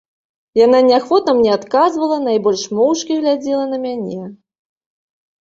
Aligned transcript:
Яна 0.59 0.77
неахвотна 0.87 1.31
мне 1.39 1.51
адказвала, 1.57 2.17
найбольш 2.29 2.63
моўчкі 2.79 3.19
глядзела 3.21 3.69
на 3.75 3.81
мяне. 3.87 4.21